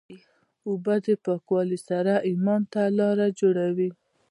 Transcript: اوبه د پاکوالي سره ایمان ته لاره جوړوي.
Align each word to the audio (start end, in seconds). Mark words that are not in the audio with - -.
اوبه 0.67 0.95
د 1.05 1.07
پاکوالي 1.25 1.79
سره 1.89 2.13
ایمان 2.29 2.61
ته 2.73 2.81
لاره 2.99 3.27
جوړوي. 3.39 3.89